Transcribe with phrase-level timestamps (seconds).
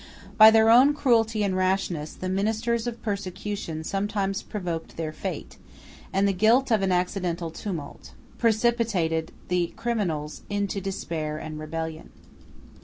[0.35, 5.59] By their own cruelty and rashness, the ministers of persecution sometimes provoked their fate;
[6.11, 12.09] and the guilt of an accidental tumult precipitated the criminals into despair and rebellion.